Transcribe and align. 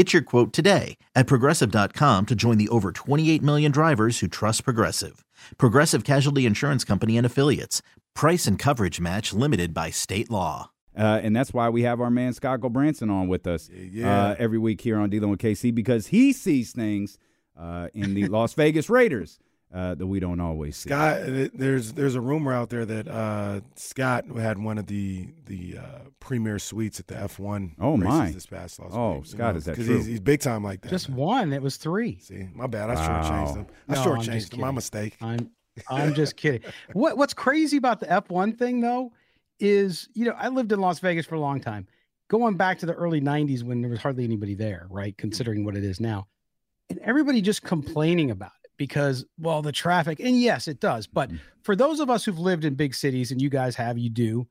Get 0.00 0.14
your 0.14 0.22
quote 0.22 0.54
today 0.54 0.96
at 1.14 1.26
progressive.com 1.26 2.24
to 2.24 2.34
join 2.34 2.56
the 2.56 2.70
over 2.70 2.90
28 2.90 3.42
million 3.42 3.70
drivers 3.70 4.20
who 4.20 4.28
trust 4.28 4.64
Progressive. 4.64 5.26
Progressive 5.58 6.04
Casualty 6.04 6.46
Insurance 6.46 6.84
Company 6.84 7.18
and 7.18 7.26
Affiliates. 7.26 7.82
Price 8.14 8.46
and 8.46 8.58
coverage 8.58 8.98
match 8.98 9.34
limited 9.34 9.74
by 9.74 9.90
state 9.90 10.30
law. 10.30 10.70
Uh, 10.98 11.20
and 11.22 11.36
that's 11.36 11.52
why 11.52 11.68
we 11.68 11.82
have 11.82 12.00
our 12.00 12.08
man 12.08 12.32
Scott 12.32 12.60
Gulbransen 12.60 13.10
on 13.10 13.28
with 13.28 13.46
us 13.46 13.68
Yeah. 13.68 14.28
uh, 14.30 14.36
every 14.38 14.56
week 14.56 14.80
here 14.80 14.98
on 14.98 15.10
Dealing 15.10 15.28
with 15.28 15.38
KC 15.40 15.74
because 15.74 16.06
he 16.06 16.32
sees 16.32 16.72
things 16.72 17.18
uh, 17.54 17.88
in 17.92 18.14
the 18.14 18.26
Las 18.28 18.54
Vegas 18.54 18.88
Raiders 18.88 19.38
uh, 19.72 19.94
that 19.94 20.06
we 20.06 20.18
don't 20.20 20.40
always 20.40 20.76
see. 20.76 20.88
Scott, 20.88 21.20
there's 21.54 21.92
there's 21.92 22.14
a 22.16 22.20
rumor 22.20 22.52
out 22.52 22.70
there 22.70 22.84
that 22.84 23.06
uh, 23.08 23.60
Scott 23.76 24.24
had 24.36 24.58
one 24.58 24.78
of 24.78 24.86
the 24.86 25.28
the 25.46 25.78
uh, 25.78 25.98
premier 26.18 26.58
suites 26.58 26.98
at 26.98 27.06
the 27.06 27.14
F1. 27.14 27.72
Oh, 27.78 27.92
races 27.92 28.04
my. 28.04 28.30
This 28.32 28.46
past 28.46 28.80
last 28.80 28.92
Oh, 28.94 29.12
week, 29.14 29.24
you 29.26 29.30
Scott, 29.30 29.54
know, 29.54 29.58
is 29.58 29.64
that 29.66 29.76
'cause 29.76 29.86
true? 29.86 29.96
He's, 29.96 30.06
he's 30.06 30.20
big 30.20 30.40
time 30.40 30.64
like 30.64 30.80
that. 30.82 30.88
Just 30.90 31.08
one. 31.08 31.52
It 31.52 31.62
was 31.62 31.76
three. 31.76 32.18
See, 32.20 32.48
my 32.54 32.66
bad. 32.66 32.90
I 32.90 32.94
Wow. 32.94 33.22
shortchanged 33.22 33.56
him. 33.56 33.66
I 33.88 33.94
No, 33.94 34.04
shortchanged 34.04 34.54
him. 34.54 34.60
My 34.60 34.70
mistake. 34.72 35.16
I'm 35.22 35.50
I'm 35.88 36.14
just 36.14 36.36
kidding. 36.36 36.62
What 36.92 37.16
what's 37.16 37.32
crazy 37.34 37.76
about 37.76 38.00
the 38.00 38.06
F1 38.06 38.58
thing 38.58 38.80
though 38.80 39.12
is, 39.60 40.08
you 40.14 40.24
know, 40.24 40.32
I 40.36 40.48
lived 40.48 40.72
in 40.72 40.80
Las 40.80 40.98
Vegas 40.98 41.26
for 41.26 41.36
a 41.36 41.40
long 41.40 41.60
time. 41.60 41.86
Going 42.28 42.56
back 42.56 42.78
to 42.80 42.86
the 42.86 42.92
early 42.94 43.20
90s 43.20 43.62
when 43.62 43.80
there 43.80 43.90
was 43.90 44.00
hardly 44.00 44.24
anybody 44.24 44.54
there, 44.54 44.86
right? 44.90 45.16
Considering 45.18 45.64
what 45.64 45.76
it 45.76 45.84
is 45.84 46.00
now. 46.00 46.28
And 46.88 46.98
everybody 47.00 47.40
just 47.40 47.62
complaining 47.62 48.30
about 48.30 48.52
it 48.59 48.59
because 48.80 49.26
well, 49.38 49.60
the 49.60 49.72
traffic 49.72 50.20
and 50.20 50.40
yes, 50.40 50.66
it 50.66 50.80
does. 50.80 51.06
But 51.06 51.30
for 51.62 51.76
those 51.76 52.00
of 52.00 52.08
us 52.08 52.24
who've 52.24 52.38
lived 52.38 52.64
in 52.64 52.74
big 52.74 52.94
cities 52.94 53.30
and 53.30 53.40
you 53.40 53.50
guys 53.50 53.76
have, 53.76 53.98
you 53.98 54.08
do. 54.08 54.48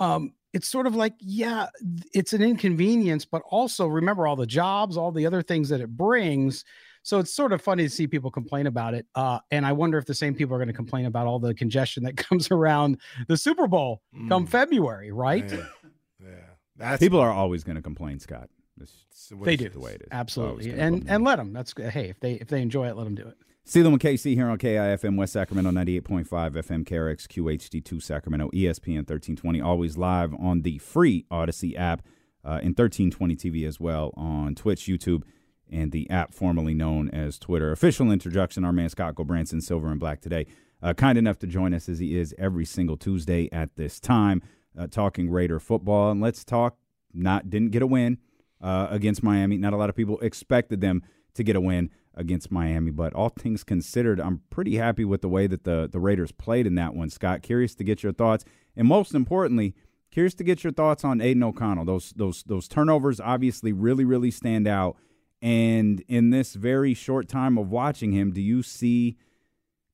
Um 0.00 0.34
it's 0.52 0.66
sort 0.66 0.86
of 0.88 0.96
like, 0.96 1.14
yeah, 1.20 1.66
it's 2.12 2.32
an 2.32 2.42
inconvenience, 2.42 3.24
but 3.24 3.42
also 3.50 3.86
remember 3.86 4.26
all 4.26 4.34
the 4.34 4.46
jobs, 4.46 4.96
all 4.96 5.12
the 5.12 5.26
other 5.26 5.42
things 5.42 5.68
that 5.68 5.80
it 5.80 5.96
brings. 5.96 6.64
So 7.04 7.20
it's 7.20 7.32
sort 7.32 7.52
of 7.52 7.62
funny 7.62 7.84
to 7.84 7.90
see 7.90 8.08
people 8.08 8.30
complain 8.32 8.66
about 8.66 8.94
it. 8.94 9.06
Uh, 9.14 9.38
and 9.52 9.64
I 9.64 9.72
wonder 9.72 9.96
if 9.98 10.06
the 10.06 10.14
same 10.14 10.34
people 10.34 10.56
are 10.56 10.58
going 10.58 10.66
to 10.68 10.74
complain 10.74 11.06
about 11.06 11.26
all 11.28 11.38
the 11.38 11.54
congestion 11.54 12.02
that 12.02 12.16
comes 12.28 12.50
around 12.50 12.98
the 13.28 13.36
Super 13.36 13.68
Bowl 13.68 14.02
come 14.28 14.46
Mm, 14.46 14.50
February, 14.50 15.12
right? 15.12 15.48
man. 15.50 15.66
Yeah, 16.20 16.30
that's 16.76 16.98
People 16.98 17.20
are 17.20 17.30
always 17.30 17.62
going 17.62 17.76
to 17.76 17.82
complain, 17.82 18.18
Scott. 18.18 18.48
It's 18.80 18.92
it's 19.10 19.32
They 19.44 19.54
it's 19.54 19.62
do. 19.62 19.68
the 19.70 19.80
way 19.80 19.92
it 19.92 20.02
is. 20.02 20.08
Absolutely. 20.10 20.70
gonna 20.70 20.82
And 20.82 21.10
and 21.10 21.24
let 21.24 21.36
them. 21.36 21.52
That's. 21.52 21.72
Hey, 21.76 22.08
if 22.10 22.18
they 22.20 22.32
if 22.34 22.48
they 22.48 22.60
enjoy 22.62 22.88
it, 22.88 22.96
let 22.96 23.04
them 23.04 23.14
do 23.14 23.26
it. 23.28 23.36
Dealing 23.70 23.92
with 23.92 24.00
KC 24.00 24.32
here 24.32 24.48
on 24.48 24.56
KIFM 24.56 25.18
West 25.18 25.34
Sacramento 25.34 25.70
98.5 25.70 26.26
FM 26.26 26.84
KRX 26.84 27.26
QHD2 27.26 28.02
Sacramento 28.02 28.48
ESPN 28.48 29.04
1320 29.04 29.60
always 29.60 29.98
live 29.98 30.32
on 30.34 30.62
the 30.62 30.78
free 30.78 31.26
Audacy 31.30 31.78
app 31.78 32.00
uh, 32.42 32.60
and 32.62 32.76
1320 32.76 33.36
TV 33.36 33.68
as 33.68 33.78
well 33.78 34.14
on 34.16 34.54
Twitch, 34.54 34.86
YouTube, 34.86 35.22
and 35.70 35.92
the 35.92 36.08
app 36.08 36.32
formerly 36.32 36.72
known 36.72 37.10
as 37.10 37.38
Twitter. 37.38 37.70
Official 37.70 38.10
introduction, 38.10 38.64
our 38.64 38.72
man 38.72 38.88
Scott 38.88 39.14
Gulbransen, 39.14 39.62
Silver 39.62 39.88
and 39.88 40.00
Black 40.00 40.22
today. 40.22 40.46
Uh, 40.82 40.94
kind 40.94 41.18
enough 41.18 41.38
to 41.40 41.46
join 41.46 41.74
us 41.74 41.90
as 41.90 41.98
he 41.98 42.18
is 42.18 42.34
every 42.38 42.64
single 42.64 42.96
Tuesday 42.96 43.50
at 43.52 43.76
this 43.76 44.00
time, 44.00 44.42
uh, 44.78 44.86
talking 44.86 45.28
Raider 45.28 45.60
football. 45.60 46.10
And 46.10 46.22
let's 46.22 46.42
talk, 46.42 46.78
not 47.12 47.50
didn't 47.50 47.72
get 47.72 47.82
a 47.82 47.86
win 47.86 48.16
uh, 48.62 48.86
against 48.88 49.22
Miami. 49.22 49.58
Not 49.58 49.74
a 49.74 49.76
lot 49.76 49.90
of 49.90 49.94
people 49.94 50.18
expected 50.20 50.80
them 50.80 51.02
to 51.34 51.44
get 51.44 51.54
a 51.54 51.60
win 51.60 51.90
against 52.18 52.50
Miami. 52.50 52.90
But 52.90 53.14
all 53.14 53.30
things 53.30 53.64
considered, 53.64 54.20
I'm 54.20 54.42
pretty 54.50 54.76
happy 54.76 55.04
with 55.04 55.22
the 55.22 55.28
way 55.28 55.46
that 55.46 55.64
the, 55.64 55.88
the 55.90 56.00
Raiders 56.00 56.32
played 56.32 56.66
in 56.66 56.74
that 56.74 56.94
one, 56.94 57.08
Scott. 57.08 57.42
Curious 57.42 57.74
to 57.76 57.84
get 57.84 58.02
your 58.02 58.12
thoughts. 58.12 58.44
And 58.76 58.86
most 58.86 59.14
importantly, 59.14 59.74
curious 60.10 60.34
to 60.34 60.44
get 60.44 60.64
your 60.64 60.72
thoughts 60.72 61.04
on 61.04 61.20
Aidan 61.20 61.42
O'Connell. 61.42 61.84
Those 61.84 62.12
those 62.16 62.42
those 62.44 62.68
turnovers 62.68 63.20
obviously 63.20 63.72
really, 63.72 64.04
really 64.04 64.30
stand 64.30 64.66
out. 64.66 64.96
And 65.40 66.02
in 66.08 66.30
this 66.30 66.54
very 66.54 66.94
short 66.94 67.28
time 67.28 67.56
of 67.56 67.70
watching 67.70 68.12
him, 68.12 68.32
do 68.32 68.42
you 68.42 68.62
see 68.62 69.16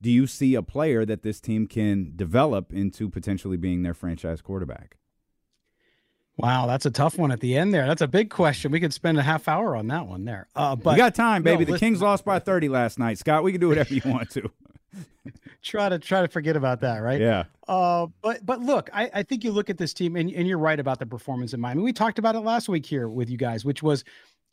do 0.00 0.10
you 0.10 0.26
see 0.26 0.54
a 0.54 0.62
player 0.62 1.04
that 1.04 1.22
this 1.22 1.40
team 1.40 1.66
can 1.66 2.12
develop 2.14 2.72
into 2.72 3.08
potentially 3.08 3.56
being 3.56 3.82
their 3.82 3.94
franchise 3.94 4.42
quarterback? 4.42 4.98
Wow, 6.36 6.66
that's 6.66 6.84
a 6.84 6.90
tough 6.90 7.16
one 7.16 7.30
at 7.30 7.40
the 7.40 7.56
end 7.56 7.72
there. 7.72 7.86
That's 7.86 8.02
a 8.02 8.08
big 8.08 8.28
question. 8.28 8.72
We 8.72 8.80
could 8.80 8.92
spend 8.92 9.18
a 9.18 9.22
half 9.22 9.46
hour 9.46 9.76
on 9.76 9.86
that 9.88 10.06
one 10.06 10.24
there. 10.24 10.48
Uh, 10.56 10.74
but 10.74 10.92
you 10.92 10.96
got 10.96 11.14
time, 11.14 11.42
no, 11.44 11.52
baby. 11.52 11.64
the 11.64 11.72
listen- 11.72 11.86
Kings 11.88 12.02
lost 12.02 12.24
by 12.24 12.38
30 12.40 12.68
last 12.68 12.98
night. 12.98 13.18
Scott, 13.18 13.44
we 13.44 13.52
can 13.52 13.60
do 13.60 13.68
whatever 13.68 13.94
you 13.94 14.02
want 14.04 14.30
to. 14.30 14.50
try 15.62 15.88
to 15.88 15.98
try 15.98 16.22
to 16.22 16.28
forget 16.28 16.56
about 16.56 16.80
that, 16.80 16.98
right? 16.98 17.20
Yeah. 17.20 17.44
Uh, 17.66 18.06
but 18.22 18.44
but 18.44 18.60
look, 18.60 18.90
I, 18.92 19.10
I 19.14 19.22
think 19.22 19.44
you 19.44 19.52
look 19.52 19.70
at 19.70 19.78
this 19.78 19.94
team, 19.94 20.16
and, 20.16 20.30
and 20.32 20.46
you're 20.46 20.58
right 20.58 20.78
about 20.78 20.98
the 20.98 21.06
performance 21.06 21.52
in 21.54 21.60
Miami. 21.60 21.82
We 21.82 21.92
talked 21.92 22.18
about 22.18 22.34
it 22.34 22.40
last 22.40 22.68
week 22.68 22.84
here 22.86 23.08
with 23.08 23.30
you 23.30 23.38
guys, 23.38 23.64
which 23.64 23.82
was, 23.82 24.04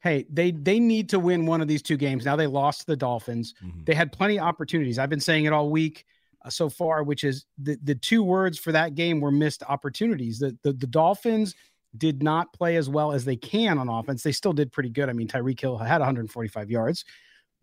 hey, 0.01 0.25
they 0.31 0.51
they 0.51 0.79
need 0.79 1.09
to 1.09 1.19
win 1.19 1.45
one 1.45 1.61
of 1.61 1.67
these 1.67 1.81
two 1.81 1.97
games. 1.97 2.25
Now 2.25 2.35
they 2.35 2.47
lost 2.47 2.81
to 2.81 2.85
the 2.87 2.95
Dolphins. 2.97 3.53
Mhm. 3.63 3.85
They 3.85 3.93
had 3.93 4.11
plenty 4.11 4.37
of 4.39 4.45
opportunities. 4.45 4.97
I've 4.99 5.09
been 5.09 5.19
saying 5.19 5.45
it 5.45 5.53
all 5.53 5.69
week 5.69 6.05
uh, 6.43 6.49
so 6.49 6.69
far, 6.69 7.03
which 7.03 7.23
is 7.23 7.45
the 7.61 7.77
the 7.83 7.95
two 7.95 8.23
words 8.23 8.57
for 8.57 8.71
that 8.71 8.95
game 8.95 9.19
were 9.19 9.31
missed 9.31 9.63
opportunities. 9.67 10.39
The 10.39 10.57
the, 10.63 10.73
the 10.73 10.87
Dolphins 10.87 11.53
did 11.97 12.23
not 12.23 12.53
play 12.53 12.77
as 12.77 12.89
well 12.89 13.11
as 13.11 13.25
they 13.25 13.35
can 13.35 13.77
on 13.77 13.89
offense. 13.89 14.23
They 14.23 14.31
still 14.31 14.53
did 14.53 14.71
pretty 14.71 14.89
good. 14.89 15.09
I 15.09 15.13
mean, 15.13 15.27
Tyreek 15.27 15.59
Hill 15.59 15.77
had 15.77 15.99
145 15.99 16.69
yards, 16.71 17.05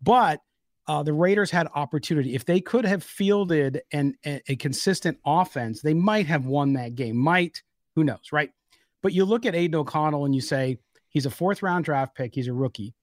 but 0.01 0.41
uh, 0.87 1.03
the 1.03 1.13
Raiders 1.13 1.51
had 1.51 1.67
opportunity. 1.75 2.33
If 2.33 2.45
they 2.45 2.61
could 2.61 2.85
have 2.85 3.03
fielded 3.03 3.81
an, 3.91 4.15
a, 4.25 4.41
a 4.49 4.55
consistent 4.55 5.19
offense, 5.25 5.81
they 5.81 5.93
might 5.93 6.25
have 6.25 6.45
won 6.45 6.73
that 6.73 6.95
game. 6.95 7.15
Might, 7.15 7.61
who 7.95 8.03
knows, 8.03 8.31
right? 8.31 8.49
But 9.03 9.13
you 9.13 9.25
look 9.25 9.45
at 9.45 9.55
Aidan 9.55 9.75
O'Connell 9.75 10.25
and 10.25 10.33
you 10.33 10.41
say, 10.41 10.79
he's 11.09 11.25
a 11.25 11.29
fourth 11.29 11.61
round 11.61 11.85
draft 11.85 12.15
pick, 12.15 12.33
he's 12.33 12.47
a 12.47 12.53
rookie. 12.53 12.95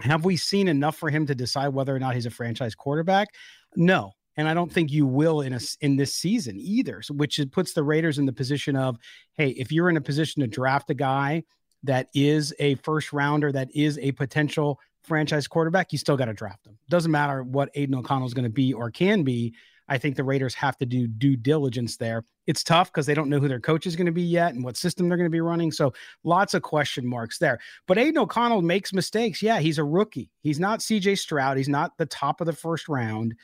Have 0.00 0.24
we 0.24 0.36
seen 0.36 0.68
enough 0.68 0.96
for 0.96 1.10
him 1.10 1.26
to 1.26 1.34
decide 1.34 1.68
whether 1.68 1.94
or 1.94 1.98
not 1.98 2.14
he's 2.14 2.26
a 2.26 2.30
franchise 2.30 2.74
quarterback? 2.74 3.28
No. 3.76 4.12
And 4.36 4.48
I 4.48 4.54
don't 4.54 4.72
think 4.72 4.90
you 4.90 5.06
will 5.06 5.42
in 5.42 5.52
a, 5.52 5.60
in 5.80 5.96
this 5.96 6.14
season 6.14 6.58
either. 6.58 7.02
So, 7.02 7.14
which 7.14 7.40
puts 7.50 7.72
the 7.72 7.82
Raiders 7.82 8.18
in 8.18 8.26
the 8.26 8.32
position 8.32 8.76
of, 8.76 8.98
hey, 9.34 9.50
if 9.50 9.70
you're 9.70 9.90
in 9.90 9.96
a 9.96 10.00
position 10.00 10.40
to 10.40 10.48
draft 10.48 10.90
a 10.90 10.94
guy 10.94 11.44
that 11.82 12.08
is 12.14 12.54
a 12.58 12.76
first 12.76 13.12
rounder, 13.12 13.52
that 13.52 13.68
is 13.74 13.98
a 13.98 14.12
potential 14.12 14.80
franchise 15.02 15.48
quarterback, 15.48 15.92
you 15.92 15.98
still 15.98 16.16
got 16.16 16.26
to 16.26 16.32
draft 16.32 16.66
him. 16.66 16.78
Doesn't 16.88 17.10
matter 17.10 17.42
what 17.42 17.70
Aidan 17.74 17.96
O'Connell 17.96 18.26
is 18.26 18.34
going 18.34 18.44
to 18.44 18.50
be 18.50 18.72
or 18.72 18.90
can 18.90 19.22
be. 19.22 19.54
I 19.88 19.98
think 19.98 20.16
the 20.16 20.24
Raiders 20.24 20.54
have 20.54 20.76
to 20.78 20.86
do 20.86 21.06
due 21.06 21.36
diligence 21.36 21.96
there. 21.96 22.24
It's 22.46 22.64
tough 22.64 22.90
because 22.90 23.04
they 23.04 23.14
don't 23.14 23.28
know 23.28 23.40
who 23.40 23.48
their 23.48 23.60
coach 23.60 23.86
is 23.86 23.96
going 23.96 24.06
to 24.06 24.12
be 24.12 24.22
yet 24.22 24.54
and 24.54 24.64
what 24.64 24.76
system 24.76 25.08
they're 25.08 25.18
going 25.18 25.26
to 25.26 25.30
be 25.30 25.40
running. 25.40 25.70
So 25.70 25.92
lots 26.24 26.54
of 26.54 26.62
question 26.62 27.06
marks 27.06 27.38
there. 27.38 27.58
But 27.86 27.98
Aidan 27.98 28.18
O'Connell 28.18 28.62
makes 28.62 28.92
mistakes. 28.92 29.42
Yeah, 29.42 29.58
he's 29.58 29.78
a 29.78 29.84
rookie. 29.84 30.30
He's 30.40 30.60
not 30.60 30.80
CJ 30.80 31.18
Stroud. 31.18 31.56
He's 31.56 31.68
not 31.68 31.96
the 31.98 32.06
top 32.06 32.40
of 32.40 32.46
the 32.46 32.52
first 32.52 32.88
round. 32.88 33.34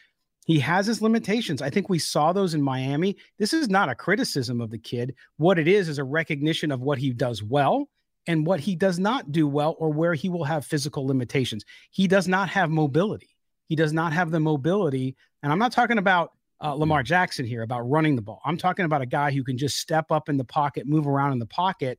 He 0.48 0.58
has 0.60 0.86
his 0.86 1.02
limitations. 1.02 1.60
I 1.60 1.68
think 1.68 1.90
we 1.90 1.98
saw 1.98 2.32
those 2.32 2.54
in 2.54 2.62
Miami. 2.62 3.18
This 3.38 3.52
is 3.52 3.68
not 3.68 3.90
a 3.90 3.94
criticism 3.94 4.62
of 4.62 4.70
the 4.70 4.78
kid. 4.78 5.14
What 5.36 5.58
it 5.58 5.68
is 5.68 5.90
is 5.90 5.98
a 5.98 6.04
recognition 6.04 6.72
of 6.72 6.80
what 6.80 6.96
he 6.96 7.12
does 7.12 7.42
well 7.42 7.90
and 8.26 8.46
what 8.46 8.58
he 8.58 8.74
does 8.74 8.98
not 8.98 9.30
do 9.30 9.46
well 9.46 9.76
or 9.78 9.90
where 9.90 10.14
he 10.14 10.30
will 10.30 10.44
have 10.44 10.64
physical 10.64 11.06
limitations. 11.06 11.66
He 11.90 12.08
does 12.08 12.26
not 12.26 12.48
have 12.48 12.70
mobility. 12.70 13.36
He 13.66 13.76
does 13.76 13.92
not 13.92 14.14
have 14.14 14.30
the 14.30 14.40
mobility. 14.40 15.16
And 15.42 15.52
I'm 15.52 15.58
not 15.58 15.72
talking 15.72 15.98
about 15.98 16.32
uh, 16.64 16.72
Lamar 16.72 17.02
Jackson 17.02 17.44
here 17.44 17.60
about 17.60 17.82
running 17.82 18.16
the 18.16 18.22
ball. 18.22 18.40
I'm 18.42 18.56
talking 18.56 18.86
about 18.86 19.02
a 19.02 19.06
guy 19.06 19.30
who 19.30 19.44
can 19.44 19.58
just 19.58 19.76
step 19.76 20.10
up 20.10 20.30
in 20.30 20.38
the 20.38 20.44
pocket, 20.44 20.86
move 20.86 21.06
around 21.06 21.32
in 21.32 21.40
the 21.40 21.46
pocket 21.46 21.98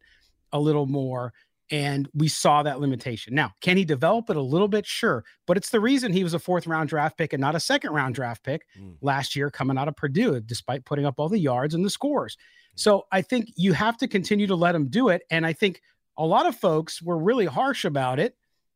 a 0.53 0.59
little 0.59 0.87
more 0.87 1.33
And 1.71 2.09
we 2.13 2.27
saw 2.27 2.63
that 2.63 2.79
limitation. 2.79 3.35
Now, 3.35 3.51
can 3.61 3.77
he 3.77 3.85
develop 3.85 4.29
it 4.29 4.35
a 4.35 4.41
little 4.41 4.67
bit? 4.67 4.85
Sure. 4.85 5.23
But 5.45 5.57
it's 5.57 5.69
the 5.69 5.79
reason 5.79 6.11
he 6.11 6.23
was 6.23 6.33
a 6.33 6.39
fourth 6.39 6.65
round 6.65 6.89
draft 6.89 7.17
pick 7.17 7.33
and 7.33 7.41
not 7.41 7.55
a 7.55 7.59
second 7.59 7.91
round 7.91 8.15
draft 8.15 8.43
pick 8.43 8.63
mm. 8.79 8.95
last 9.01 9.35
year 9.35 9.51
coming 9.51 9.77
out 9.77 9.87
of 9.87 9.95
Purdue, 9.95 10.39
despite 10.39 10.85
putting 10.85 11.05
up 11.05 11.15
all 11.17 11.29
the 11.29 11.39
yards 11.39 11.75
and 11.75 11.85
the 11.85 11.89
scores. 11.89 12.35
Mm. 12.35 12.79
So 12.79 13.05
I 13.11 13.21
think 13.21 13.49
you 13.55 13.73
have 13.73 13.97
to 13.97 14.07
continue 14.07 14.47
to 14.47 14.55
let 14.55 14.75
him 14.75 14.87
do 14.87 15.09
it. 15.09 15.23
And 15.29 15.45
I 15.45 15.53
think 15.53 15.81
a 16.17 16.25
lot 16.25 16.47
of 16.47 16.55
folks 16.55 17.01
were 17.01 17.17
really 17.17 17.45
harsh 17.45 17.85
about 17.85 18.19
it 18.19 18.35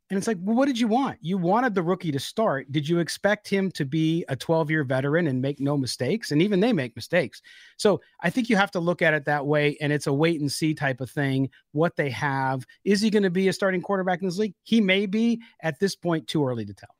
and 0.09 0.17
it's 0.17 0.27
like, 0.27 0.37
well, 0.41 0.55
what 0.55 0.67
did 0.67 0.79
you 0.79 0.87
want? 0.87 1.17
You 1.21 1.37
wanted 1.37 1.73
the 1.73 1.81
rookie 1.81 2.11
to 2.11 2.19
start. 2.19 2.71
Did 2.71 2.87
you 2.87 2.99
expect 2.99 3.47
him 3.47 3.71
to 3.71 3.85
be 3.85 4.25
a 4.27 4.35
12 4.35 4.69
year 4.69 4.83
veteran 4.83 5.27
and 5.27 5.41
make 5.41 5.59
no 5.59 5.77
mistakes? 5.77 6.31
And 6.31 6.41
even 6.41 6.59
they 6.59 6.73
make 6.73 6.95
mistakes. 6.95 7.41
So 7.77 8.01
I 8.21 8.29
think 8.29 8.49
you 8.49 8.55
have 8.57 8.71
to 8.71 8.79
look 8.79 9.01
at 9.01 9.13
it 9.13 9.25
that 9.25 9.45
way. 9.45 9.77
And 9.81 9.93
it's 9.93 10.07
a 10.07 10.13
wait 10.13 10.41
and 10.41 10.51
see 10.51 10.73
type 10.73 11.01
of 11.01 11.09
thing. 11.09 11.49
What 11.71 11.95
they 11.95 12.09
have. 12.11 12.65
Is 12.83 13.01
he 13.01 13.09
going 13.09 13.23
to 13.23 13.29
be 13.29 13.47
a 13.47 13.53
starting 13.53 13.81
quarterback 13.81 14.21
in 14.21 14.27
this 14.27 14.37
league? 14.37 14.55
He 14.63 14.81
may 14.81 15.05
be 15.05 15.41
at 15.61 15.79
this 15.79 15.95
point, 15.95 16.27
too 16.27 16.45
early 16.45 16.65
to 16.65 16.73
tell. 16.73 16.95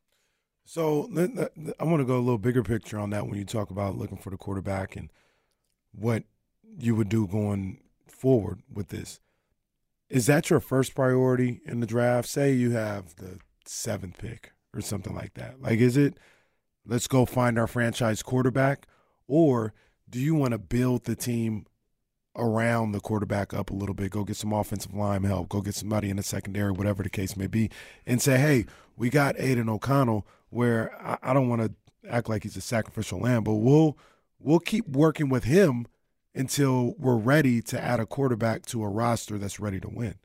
So 0.66 1.10
I 1.80 1.84
want 1.84 2.00
to 2.00 2.06
go 2.06 2.16
a 2.16 2.20
little 2.20 2.38
bigger 2.38 2.64
picture 2.64 2.98
on 2.98 3.10
that 3.10 3.28
when 3.28 3.38
you 3.38 3.46
talk 3.46 3.70
about 3.70 3.98
looking 3.98 4.18
for 4.18 4.30
the 4.30 4.38
quarterback 4.38 4.96
and 4.96 5.12
what 5.92 6.24
you 6.80 6.96
would 6.96 7.10
do 7.10 7.28
going 7.28 7.82
forward 8.08 8.62
with 8.74 8.88
this. 8.88 9.20
Is 10.14 10.28
that 10.28 10.52
your 10.52 10.60
first 10.60 10.94
priority 10.94 11.60
in 11.66 11.80
the 11.80 11.88
draft? 11.88 12.30
Say 12.30 12.54
you 12.54 12.70
have 12.70 13.16
the 13.16 13.40
seventh 13.66 14.20
pick 14.20 14.52
or 14.72 14.80
something 14.80 15.16
like 15.16 15.34
that. 15.34 15.60
Like, 15.60 15.80
is 15.80 15.98
it 15.98 16.20
let's 16.86 17.08
go 17.08 17.26
find 17.26 17.58
our 17.58 17.66
franchise 17.66 18.22
quarterback, 18.22 18.86
or 19.28 19.74
do 20.08 20.20
you 20.20 20.36
want 20.36 20.52
to 20.52 20.60
build 20.60 21.06
the 21.06 21.16
team 21.16 21.66
around 22.36 22.92
the 22.92 23.00
quarterback 23.00 23.56
up 23.56 23.72
a 23.72 23.74
little 23.74 23.96
bit? 23.96 24.12
Go 24.12 24.24
get 24.24 24.36
some 24.36 24.54
offensive 24.54 24.94
line 24.94 25.24
help. 25.24 25.50
Go 25.50 25.62
get 25.62 25.74
somebody 25.74 26.12
in 26.12 26.18
the 26.18 26.24
secondary, 26.24 26.72
whatever 26.72 27.02
the 27.02 27.10
case 27.10 27.36
may 27.36 27.48
be, 27.48 27.72
and 28.06 28.22
say, 28.22 28.38
hey, 28.38 28.68
we 28.96 29.10
got 29.10 29.34
Aidan 29.40 29.68
O'Connell. 29.68 30.28
Where 30.52 30.96
I, 31.04 31.32
I 31.32 31.34
don't 31.34 31.50
want 31.50 31.64
to 31.64 31.74
act 32.08 32.30
like 32.30 32.44
he's 32.44 32.56
a 32.56 32.62
sacrificial 32.62 33.20
lamb, 33.20 33.44
but 33.44 33.56
we'll 33.56 33.98
we'll 34.38 34.60
keep 34.60 34.88
working 34.88 35.30
with 35.30 35.46
him 35.46 35.88
until 36.36 36.96
we're 36.98 37.18
ready 37.18 37.62
to 37.62 37.82
add 37.82 38.00
a 38.00 38.06
quarterback 38.06 38.66
to 38.68 38.84
a 38.84 38.90
roster 38.90 39.38
that's 39.38 39.60
ready 39.60 39.80
to 39.80 39.90
win? 39.90 40.16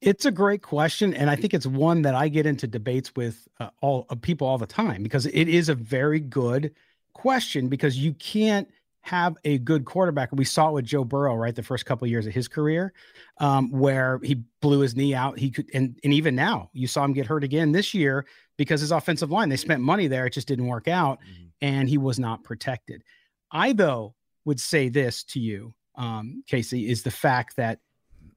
It's 0.00 0.24
a 0.24 0.30
great 0.30 0.62
question, 0.62 1.12
and 1.12 1.28
I 1.28 1.36
think 1.36 1.52
it's 1.52 1.66
one 1.66 2.02
that 2.02 2.14
I 2.14 2.28
get 2.28 2.46
into 2.46 2.66
debates 2.66 3.14
with 3.14 3.46
uh, 3.58 3.68
all 3.82 4.06
uh, 4.08 4.14
people 4.14 4.46
all 4.46 4.56
the 4.56 4.66
time 4.66 5.02
because 5.02 5.26
it 5.26 5.46
is 5.46 5.68
a 5.68 5.74
very 5.74 6.20
good 6.20 6.74
question 7.12 7.68
because 7.68 7.98
you 7.98 8.14
can't 8.14 8.66
have 9.02 9.36
a 9.44 9.58
good 9.58 9.84
quarterback. 9.84 10.30
We 10.32 10.46
saw 10.46 10.70
it 10.70 10.72
with 10.72 10.84
Joe 10.86 11.04
Burrow, 11.04 11.34
right? 11.34 11.54
The 11.54 11.62
first 11.62 11.84
couple 11.84 12.06
of 12.06 12.10
years 12.10 12.26
of 12.26 12.32
his 12.32 12.48
career, 12.48 12.94
um, 13.38 13.70
where 13.70 14.20
he 14.22 14.42
blew 14.62 14.80
his 14.80 14.96
knee 14.96 15.14
out. 15.14 15.38
He 15.38 15.50
could, 15.50 15.68
and 15.74 15.98
and 16.02 16.14
even 16.14 16.34
now, 16.34 16.70
you 16.72 16.86
saw 16.86 17.04
him 17.04 17.12
get 17.12 17.26
hurt 17.26 17.44
again 17.44 17.72
this 17.72 17.92
year 17.92 18.24
because 18.56 18.80
his 18.80 18.92
offensive 18.92 19.30
line. 19.30 19.50
They 19.50 19.56
spent 19.56 19.82
money 19.82 20.06
there, 20.06 20.26
it 20.26 20.32
just 20.32 20.48
didn't 20.48 20.66
work 20.66 20.88
out, 20.88 21.18
mm-hmm. 21.20 21.44
and 21.60 21.88
he 21.90 21.98
was 21.98 22.18
not 22.18 22.42
protected. 22.42 23.02
I 23.50 23.74
though 23.74 24.14
would 24.50 24.58
say 24.58 24.88
this 24.88 25.22
to 25.22 25.38
you, 25.38 25.72
um, 25.94 26.42
Casey, 26.48 26.90
is 26.90 27.04
the 27.04 27.10
fact 27.12 27.54
that 27.54 27.78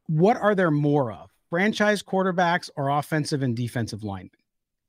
what 0.05 0.37
are 0.37 0.53
there 0.53 0.69
more 0.69 1.11
of, 1.11 1.31
franchise 1.49 2.03
quarterbacks 2.03 2.69
or 2.75 2.89
offensive 2.89 3.41
and 3.41 3.57
defensive 3.57 4.03
linemen? 4.03 4.29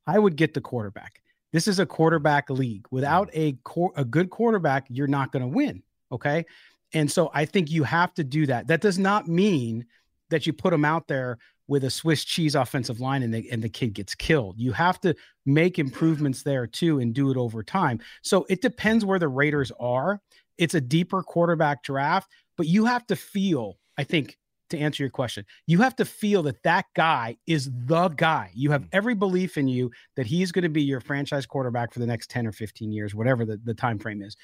I 0.06 0.18
would 0.18 0.36
get 0.36 0.52
the 0.52 0.60
quarterback. 0.60 1.22
This 1.50 1.66
is 1.66 1.78
a 1.78 1.86
quarterback 1.86 2.50
league. 2.50 2.86
Without 2.90 3.34
a 3.34 3.56
a 3.96 4.04
good 4.04 4.28
quarterback, 4.28 4.84
you're 4.90 5.06
not 5.06 5.32
going 5.32 5.40
to 5.40 5.48
win. 5.48 5.82
Okay, 6.12 6.44
and 6.92 7.10
so 7.10 7.30
I 7.32 7.46
think 7.46 7.70
you 7.70 7.84
have 7.84 8.12
to 8.14 8.24
do 8.24 8.44
that. 8.44 8.66
That 8.66 8.82
does 8.82 8.98
not 8.98 9.26
mean 9.26 9.86
that 10.28 10.46
you 10.46 10.52
put 10.52 10.72
them 10.72 10.84
out 10.84 11.08
there 11.08 11.38
with 11.68 11.84
a 11.84 11.90
Swiss 11.90 12.22
cheese 12.22 12.54
offensive 12.54 13.00
line 13.00 13.22
and 13.22 13.32
the, 13.32 13.50
and 13.50 13.62
the 13.62 13.70
kid 13.70 13.94
gets 13.94 14.14
killed. 14.14 14.60
You 14.60 14.72
have 14.72 15.00
to 15.00 15.14
make 15.46 15.78
improvements 15.78 16.42
there 16.42 16.66
too 16.66 17.00
and 17.00 17.14
do 17.14 17.30
it 17.30 17.38
over 17.38 17.62
time. 17.62 18.00
So 18.20 18.44
it 18.50 18.60
depends 18.60 19.06
where 19.06 19.18
the 19.18 19.28
Raiders 19.28 19.72
are 19.80 20.20
it's 20.58 20.74
a 20.74 20.80
deeper 20.80 21.22
quarterback 21.22 21.82
draft, 21.82 22.30
but 22.56 22.66
you 22.66 22.84
have 22.84 23.06
to 23.06 23.16
feel, 23.16 23.78
I 23.98 24.04
think, 24.04 24.38
to 24.70 24.78
answer 24.78 25.02
your 25.02 25.10
question, 25.10 25.44
you 25.66 25.80
have 25.82 25.96
to 25.96 26.04
feel 26.04 26.42
that 26.44 26.62
that 26.62 26.86
guy 26.94 27.36
is 27.46 27.70
the 27.86 28.08
guy. 28.08 28.50
You 28.54 28.70
have 28.70 28.82
mm. 28.82 28.88
every 28.92 29.14
belief 29.14 29.56
in 29.56 29.68
you 29.68 29.90
that 30.16 30.26
he's 30.26 30.52
going 30.52 30.62
to 30.62 30.68
be 30.68 30.82
your 30.82 31.00
franchise 31.00 31.46
quarterback 31.46 31.92
for 31.92 32.00
the 32.00 32.06
next 32.06 32.30
10 32.30 32.46
or 32.46 32.52
15 32.52 32.92
years, 32.92 33.14
whatever 33.14 33.44
the, 33.44 33.60
the 33.64 33.74
time 33.74 33.98
frame 33.98 34.22
is. 34.22 34.36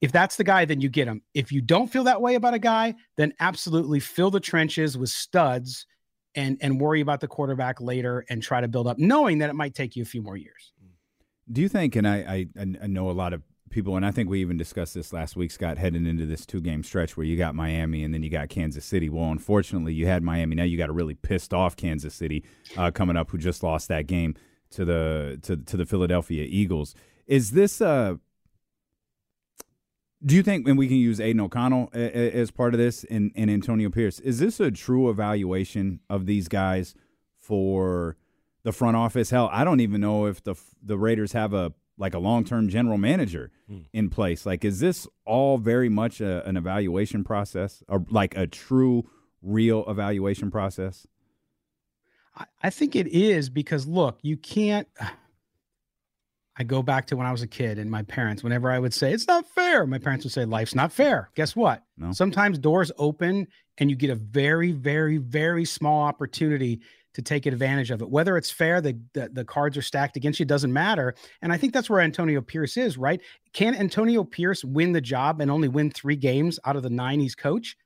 If 0.00 0.12
that's 0.12 0.36
the 0.36 0.44
guy, 0.44 0.64
then 0.64 0.80
you 0.80 0.88
get 0.88 1.08
him. 1.08 1.22
If 1.34 1.50
you 1.50 1.60
don't 1.60 1.88
feel 1.88 2.04
that 2.04 2.20
way 2.20 2.36
about 2.36 2.54
a 2.54 2.58
guy, 2.58 2.94
then 3.16 3.32
absolutely 3.40 3.98
fill 3.98 4.30
the 4.30 4.40
trenches 4.40 4.96
with 4.96 5.10
studs 5.10 5.86
and 6.34 6.56
and 6.60 6.80
worry 6.80 7.00
about 7.00 7.20
the 7.20 7.26
quarterback 7.26 7.80
later 7.80 8.24
and 8.28 8.40
try 8.40 8.60
to 8.60 8.68
build 8.68 8.86
up, 8.86 8.98
knowing 8.98 9.38
that 9.38 9.50
it 9.50 9.54
might 9.54 9.74
take 9.74 9.96
you 9.96 10.02
a 10.02 10.06
few 10.06 10.22
more 10.22 10.36
years. 10.36 10.72
Do 11.50 11.60
you 11.60 11.68
think? 11.68 11.96
And 11.96 12.06
I 12.06 12.46
I, 12.56 12.66
I 12.82 12.86
know 12.86 13.10
a 13.10 13.12
lot 13.12 13.32
of 13.32 13.42
people, 13.70 13.96
and 13.96 14.04
I 14.04 14.10
think 14.10 14.28
we 14.28 14.40
even 14.40 14.56
discussed 14.56 14.94
this 14.94 15.12
last 15.12 15.36
week, 15.36 15.50
Scott, 15.50 15.78
heading 15.78 16.06
into 16.06 16.26
this 16.26 16.44
two 16.46 16.60
game 16.60 16.82
stretch 16.82 17.16
where 17.16 17.26
you 17.26 17.36
got 17.36 17.54
Miami 17.54 18.04
and 18.04 18.12
then 18.12 18.22
you 18.22 18.30
got 18.30 18.48
Kansas 18.48 18.84
City. 18.84 19.08
Well, 19.08 19.30
unfortunately, 19.30 19.92
you 19.94 20.06
had 20.06 20.22
Miami. 20.22 20.56
Now 20.56 20.64
you 20.64 20.78
got 20.78 20.88
a 20.88 20.92
really 20.92 21.14
pissed 21.14 21.54
off 21.54 21.76
Kansas 21.76 22.14
City 22.14 22.44
uh, 22.76 22.90
coming 22.90 23.16
up, 23.16 23.30
who 23.30 23.38
just 23.38 23.62
lost 23.62 23.88
that 23.88 24.06
game 24.06 24.34
to 24.70 24.84
the 24.84 25.38
to 25.42 25.56
to 25.56 25.76
the 25.76 25.86
Philadelphia 25.86 26.46
Eagles. 26.48 26.94
Is 27.26 27.52
this 27.52 27.80
uh 27.80 28.16
do 30.24 30.34
you 30.34 30.42
think, 30.42 30.66
and 30.66 30.76
we 30.76 30.88
can 30.88 30.96
use 30.96 31.20
Aidan 31.20 31.40
O'Connell 31.40 31.90
as 31.92 32.50
part 32.50 32.74
of 32.74 32.78
this 32.78 33.04
and, 33.04 33.30
and 33.36 33.48
Antonio 33.48 33.88
Pierce, 33.88 34.18
is 34.18 34.40
this 34.40 34.58
a 34.58 34.70
true 34.70 35.08
evaluation 35.10 36.00
of 36.10 36.26
these 36.26 36.48
guys 36.48 36.94
for 37.38 38.16
the 38.64 38.72
front 38.72 38.96
office? 38.96 39.30
Hell, 39.30 39.48
I 39.52 39.62
don't 39.62 39.80
even 39.80 40.00
know 40.00 40.26
if 40.26 40.42
the 40.42 40.56
the 40.82 40.98
Raiders 40.98 41.32
have 41.32 41.52
a 41.54 41.72
like 41.98 42.14
a 42.14 42.18
long 42.18 42.44
term 42.44 42.68
general 42.68 42.96
manager 42.96 43.50
mm. 43.70 43.84
in 43.92 44.08
place. 44.08 44.46
Like, 44.46 44.64
is 44.64 44.80
this 44.80 45.06
all 45.24 45.58
very 45.58 45.88
much 45.88 46.20
a, 46.20 46.46
an 46.46 46.56
evaluation 46.56 47.24
process, 47.24 47.82
or 47.88 48.04
like 48.08 48.36
a 48.36 48.46
true, 48.46 49.08
real 49.42 49.84
evaluation 49.88 50.50
process? 50.50 51.06
I, 52.36 52.44
I 52.62 52.70
think 52.70 52.96
it 52.96 53.08
is 53.08 53.50
because 53.50 53.86
look, 53.86 54.18
you 54.22 54.36
can't. 54.36 54.88
I 56.60 56.64
go 56.64 56.82
back 56.82 57.06
to 57.06 57.16
when 57.16 57.24
I 57.24 57.30
was 57.30 57.42
a 57.42 57.46
kid 57.46 57.78
and 57.78 57.88
my 57.88 58.02
parents, 58.02 58.42
whenever 58.42 58.68
I 58.68 58.80
would 58.80 58.92
say, 58.92 59.12
it's 59.12 59.28
not 59.28 59.46
fair, 59.46 59.86
my 59.86 59.98
parents 59.98 60.24
would 60.24 60.32
say, 60.32 60.44
life's 60.44 60.74
not 60.74 60.92
fair. 60.92 61.30
Guess 61.36 61.54
what? 61.54 61.84
No. 61.96 62.10
Sometimes 62.10 62.58
doors 62.58 62.90
open 62.98 63.46
and 63.78 63.88
you 63.88 63.94
get 63.94 64.10
a 64.10 64.16
very, 64.16 64.72
very, 64.72 65.18
very 65.18 65.64
small 65.64 66.02
opportunity 66.02 66.80
to 67.18 67.22
take 67.22 67.46
advantage 67.46 67.90
of 67.90 68.00
it. 68.00 68.08
Whether 68.08 68.36
it's 68.36 68.48
fair, 68.48 68.80
the, 68.80 68.96
the, 69.12 69.28
the 69.32 69.44
cards 69.44 69.76
are 69.76 69.82
stacked 69.82 70.16
against 70.16 70.38
you, 70.38 70.46
doesn't 70.46 70.72
matter. 70.72 71.16
And 71.42 71.52
I 71.52 71.56
think 71.56 71.72
that's 71.72 71.90
where 71.90 72.00
Antonio 72.00 72.40
Pierce 72.40 72.76
is, 72.76 72.96
right? 72.96 73.20
Can 73.52 73.74
Antonio 73.74 74.22
Pierce 74.22 74.62
win 74.62 74.92
the 74.92 75.00
job 75.00 75.40
and 75.40 75.50
only 75.50 75.66
win 75.66 75.90
three 75.90 76.14
games 76.14 76.60
out 76.64 76.76
of 76.76 76.84
the 76.84 76.90
nine 76.90 77.18
he's 77.18 77.34
coach? 77.34 77.76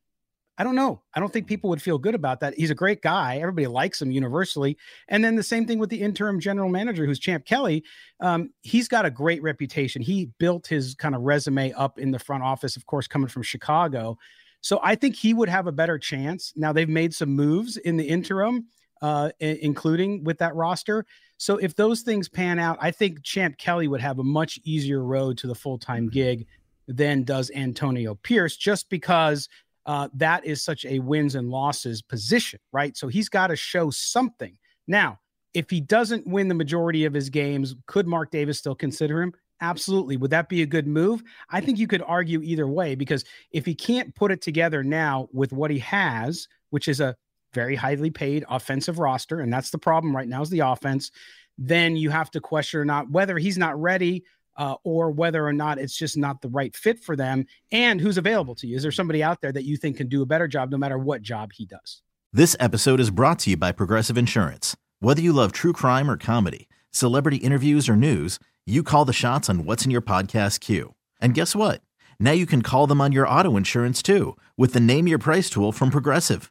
I 0.59 0.65
don't 0.65 0.75
know. 0.75 1.01
I 1.15 1.21
don't 1.21 1.33
think 1.33 1.47
people 1.47 1.71
would 1.71 1.81
feel 1.81 1.97
good 1.97 2.15
about 2.15 2.41
that. 2.41 2.53
He's 2.59 2.69
a 2.69 2.75
great 2.75 3.01
guy. 3.01 3.39
Everybody 3.39 3.69
likes 3.69 4.03
him 4.03 4.11
universally. 4.11 4.77
And 5.09 5.25
then 5.25 5.35
the 5.35 5.43
same 5.43 5.65
thing 5.65 5.79
with 5.79 5.89
the 5.89 6.03
interim 6.03 6.39
general 6.39 6.69
manager, 6.69 7.07
who's 7.07 7.19
Champ 7.19 7.47
Kelly. 7.47 7.85
Um, 8.21 8.51
he's 8.61 8.87
got 8.87 9.07
a 9.07 9.11
great 9.11 9.43
reputation. 9.43 10.03
He 10.03 10.29
built 10.39 10.67
his 10.67 10.95
kind 10.95 11.15
of 11.15 11.23
resume 11.23 11.73
up 11.73 11.99
in 11.99 12.11
the 12.11 12.19
front 12.19 12.43
office, 12.43 12.77
of 12.77 12.85
course, 12.85 13.07
coming 13.07 13.29
from 13.29 13.45
Chicago. 13.45 14.19
So 14.61 14.79
I 14.83 14.95
think 14.95 15.17
he 15.17 15.33
would 15.33 15.49
have 15.49 15.67
a 15.67 15.73
better 15.73 15.99
chance. 15.99 16.53
Now 16.55 16.75
they've 16.75 16.87
made 16.87 17.15
some 17.15 17.31
moves 17.31 17.79
in 17.79 17.97
the 17.97 18.05
interim 18.05 18.67
uh, 19.03 19.31
including 19.41 20.25
with 20.25 20.39
that 20.39 20.55
roster. 20.55 21.05
So 21.37 21.57
if 21.57 21.75
those 21.75 22.03
things 22.03 22.29
pan 22.29 22.59
out, 22.59 22.79
I 22.81 22.93
think 22.93 23.23
Champ 23.25 23.59
Kelly 23.59 23.89
would 23.89 24.01
have 24.01 24.21
a 24.21 24.25
much 24.25 24.61
easier 24.65 25.03
road 25.03 25.37
to 25.39 25.49
the 25.49 25.55
full 25.55 25.77
time 25.77 26.05
mm-hmm. 26.05 26.15
gig 26.15 26.47
than 26.89 27.25
does 27.25 27.51
Antonio 27.55 28.15
Pierce, 28.15 28.57
just 28.57 28.89
because 28.89 29.49
uh, 29.87 30.09
that 30.15 30.47
is 30.47 30.63
such 30.63 30.85
a 30.85 31.01
wins 31.01 31.35
and 31.35 31.51
losses 31.51 32.01
position, 32.01 32.61
right? 32.73 32.97
So 32.97 33.09
he's 33.09 33.29
got 33.29 33.49
to 33.49 33.57
show 33.57 33.91
something. 33.91 34.57
Now, 34.87 35.19
if 35.53 35.69
he 35.69 35.81
doesn't 35.81 36.27
win 36.27 36.49
the 36.49 36.55
majority 36.55 37.05
of 37.05 37.13
his 37.13 37.29
games, 37.29 37.75
could 37.87 38.07
Mark 38.07 38.31
Davis 38.31 38.59
still 38.59 38.75
consider 38.75 39.21
him? 39.21 39.35
Absolutely. 39.61 40.17
Would 40.17 40.31
that 40.31 40.49
be 40.49 40.63
a 40.63 40.67
good 40.67 40.87
move? 40.87 41.23
I 41.51 41.61
think 41.61 41.79
you 41.79 41.87
could 41.87 42.03
argue 42.03 42.41
either 42.43 42.67
way 42.67 42.95
because 42.95 43.25
if 43.53 43.65
he 43.65 43.75
can't 43.75 44.15
put 44.15 44.33
it 44.33 44.43
together 44.43 44.83
now 44.83 45.29
with 45.33 45.53
what 45.53 45.71
he 45.71 45.79
has, 45.81 46.49
which 46.71 46.89
is 46.89 47.01
a 47.01 47.17
very 47.55 47.77
highly 47.77 48.11
paid 48.11 48.45
offensive 48.49 48.99
roster, 48.99 49.41
and 49.41 49.53
that's 49.53 49.71
the 49.71 49.79
problem 49.79 50.15
right 50.15 50.29
now 50.29 50.43
is 50.43 50.51
the 50.51 50.61
offense, 50.61 51.11
then 51.59 51.97
you 51.97 52.11
have 52.11 52.31
to 52.33 52.41
question 52.41 52.81
or 52.81 52.85
not 52.85 53.11
whether 53.11 53.39
he's 53.39 53.59
not 53.59 53.81
ready 53.81 54.25
uh, 54.57 54.75
or 54.85 55.11
whether 55.11 55.47
or 55.47 55.53
not 55.53 55.79
it's 55.79 55.97
just 55.97 56.17
not 56.17 56.43
the 56.43 56.49
right 56.49 56.75
fit 56.77 57.03
for 57.03 57.17
them 57.17 57.47
and 57.71 58.01
who's 58.01 58.19
available 58.19 58.55
to 58.57 58.67
you. 58.67 58.77
Is 58.77 58.83
there 58.83 58.93
somebody 58.93 59.23
out 59.23 59.41
there 59.41 59.53
that 59.53 59.65
you 59.65 59.77
think 59.77 59.97
can 59.97 60.09
do 60.09 60.23
a 60.23 60.27
better 60.27 60.49
job 60.49 60.71
no 60.71 60.77
matter 60.77 60.99
what 60.99 61.23
job 61.23 61.53
he 61.53 61.65
does? 61.65 62.03
This 62.33 62.57
episode 62.61 63.01
is 63.01 63.11
brought 63.11 63.41
to 63.41 63.51
you 63.51 63.57
by 63.57 63.73
Progressive 63.73 64.17
Insurance. 64.17 64.77
Whether 65.01 65.21
you 65.21 65.33
love 65.33 65.53
true 65.53 65.73
crime 65.73 66.11
or 66.11 66.17
comedy, 66.17 66.69
celebrity 66.91 67.39
interviews 67.39 67.89
or 67.89 67.97
news, 67.97 68.39
you 68.67 68.83
call 68.83 69.05
the 69.05 69.13
shots 69.13 69.51
on 69.51 69.65
what's 69.65 69.85
in 69.85 69.91
your 69.91 70.03
podcast 70.03 70.61
queue. 70.61 70.95
And 71.21 71.35
guess 71.35 71.57
what? 71.57 71.83
Now 72.21 72.31
you 72.31 72.47
can 72.47 72.63
call 72.63 72.87
them 72.87 73.01
on 73.01 73.13
your 73.13 73.29
auto 73.29 73.57
insurance 73.57 74.03
too 74.03 74.37
with 74.57 74.73
the 74.73 74.81
Name 74.81 75.09
Your 75.09 75.19
Price 75.19 75.51
tool 75.51 75.73
from 75.73 75.91
Progressive. 75.91 76.51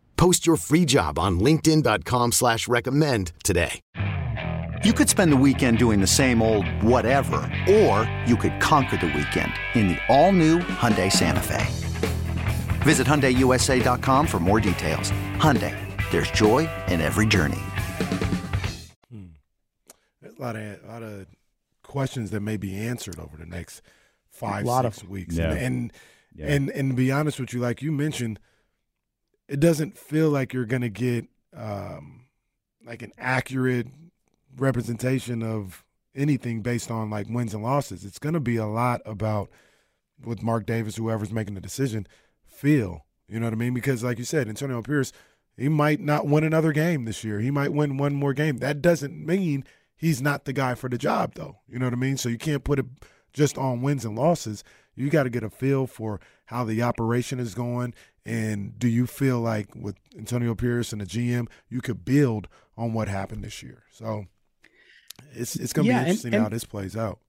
Post 0.21 0.45
your 0.45 0.55
free 0.55 0.85
job 0.85 1.17
on 1.17 1.39
LinkedIn.com 1.39 2.33
slash 2.33 2.67
recommend 2.67 3.31
today. 3.43 3.81
You 4.85 4.93
could 4.93 5.09
spend 5.09 5.31
the 5.31 5.35
weekend 5.35 5.79
doing 5.79 5.99
the 5.99 6.05
same 6.05 6.43
old 6.43 6.67
whatever, 6.83 7.39
or 7.67 8.07
you 8.27 8.35
could 8.37 8.59
conquer 8.61 8.97
the 8.97 9.07
weekend 9.07 9.51
in 9.73 9.87
the 9.87 9.97
all-new 10.09 10.59
Hyundai 10.59 11.11
Santa 11.11 11.39
Fe. 11.39 11.65
Visit 12.83 13.07
HyundaiUSA.com 13.07 14.27
for 14.27 14.37
more 14.37 14.59
details. 14.59 15.09
Hyundai, 15.37 15.75
there's 16.11 16.29
joy 16.29 16.69
in 16.87 17.01
every 17.01 17.25
journey. 17.25 17.57
Hmm. 19.11 19.25
A 20.23 20.39
lot 20.39 20.55
of 20.55 20.83
a 20.83 20.87
lot 20.87 21.01
of 21.01 21.25
questions 21.81 22.29
that 22.29 22.41
may 22.41 22.57
be 22.57 22.75
answered 22.75 23.17
over 23.17 23.37
the 23.37 23.47
next 23.47 23.81
five 24.29 24.65
A 24.65 24.67
lot 24.67 24.85
six 24.85 25.01
of- 25.01 25.09
weeks. 25.09 25.35
Yeah. 25.35 25.51
And 25.53 25.57
and, 25.65 25.93
Yeah. 26.35 26.45
and 26.45 26.69
and 26.69 26.89
to 26.91 26.95
be 26.95 27.11
honest 27.11 27.39
with 27.39 27.55
you, 27.55 27.59
like 27.59 27.81
you 27.81 27.91
mentioned, 27.91 28.39
it 29.51 29.59
doesn't 29.59 29.97
feel 29.97 30.29
like 30.29 30.53
you're 30.53 30.63
gonna 30.63 30.87
get 30.87 31.27
um, 31.53 32.21
like 32.85 33.01
an 33.01 33.11
accurate 33.17 33.87
representation 34.55 35.43
of 35.43 35.83
anything 36.15 36.61
based 36.61 36.89
on 36.89 37.09
like 37.09 37.27
wins 37.29 37.53
and 37.53 37.61
losses. 37.61 38.05
It's 38.05 38.17
gonna 38.17 38.39
be 38.39 38.55
a 38.55 38.65
lot 38.65 39.01
about 39.05 39.49
with 40.23 40.41
Mark 40.41 40.65
Davis, 40.65 40.95
whoever's 40.95 41.33
making 41.33 41.55
the 41.55 41.61
decision, 41.61 42.07
feel. 42.47 43.05
You 43.27 43.41
know 43.41 43.47
what 43.47 43.53
I 43.53 43.57
mean? 43.57 43.73
Because 43.73 44.05
like 44.05 44.19
you 44.19 44.23
said, 44.23 44.47
Antonio 44.47 44.81
Pierce, 44.81 45.11
he 45.57 45.67
might 45.67 45.99
not 45.99 46.27
win 46.27 46.45
another 46.45 46.71
game 46.71 47.03
this 47.03 47.25
year. 47.25 47.41
He 47.41 47.51
might 47.51 47.73
win 47.73 47.97
one 47.97 48.13
more 48.13 48.33
game. 48.33 48.59
That 48.59 48.81
doesn't 48.81 49.25
mean 49.25 49.65
he's 49.97 50.21
not 50.21 50.45
the 50.45 50.53
guy 50.53 50.75
for 50.75 50.87
the 50.87 50.97
job, 50.97 51.33
though. 51.35 51.57
You 51.67 51.77
know 51.77 51.87
what 51.87 51.93
I 51.93 51.97
mean? 51.97 52.15
So 52.15 52.29
you 52.29 52.37
can't 52.37 52.63
put 52.63 52.79
it 52.79 52.85
just 53.33 53.57
on 53.57 53.81
wins 53.81 54.05
and 54.05 54.17
losses. 54.17 54.63
You 55.01 55.09
got 55.09 55.23
to 55.23 55.29
get 55.29 55.43
a 55.43 55.49
feel 55.49 55.87
for 55.87 56.19
how 56.45 56.63
the 56.63 56.81
operation 56.83 57.39
is 57.39 57.53
going. 57.55 57.93
And 58.25 58.77
do 58.77 58.87
you 58.87 59.07
feel 59.07 59.39
like 59.39 59.73
with 59.75 59.95
Antonio 60.15 60.53
Pierce 60.53 60.91
and 60.93 61.01
the 61.01 61.05
GM, 61.07 61.47
you 61.69 61.81
could 61.81 62.05
build 62.05 62.47
on 62.77 62.93
what 62.93 63.07
happened 63.07 63.43
this 63.43 63.63
year? 63.63 63.83
So 63.91 64.25
it's 65.33 65.55
it's 65.55 65.73
going 65.73 65.87
to 65.87 65.93
Yeah, 65.93 66.03
be 66.03 66.09
interesting 66.09 66.33
and- 66.35 66.43
how 66.43 66.49
this 66.49 66.63
plays 66.65 66.95
out. 66.95 67.19